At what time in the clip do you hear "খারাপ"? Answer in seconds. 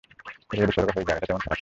1.41-1.47